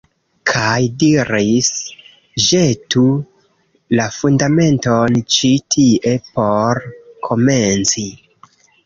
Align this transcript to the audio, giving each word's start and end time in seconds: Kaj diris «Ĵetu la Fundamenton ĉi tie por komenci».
Kaj 0.51 0.77
diris 1.01 1.67
«Ĵetu 2.45 3.03
la 3.99 4.07
Fundamenton 4.15 5.19
ĉi 5.37 5.53
tie 5.77 6.15
por 6.31 6.83
komenci». 7.29 8.07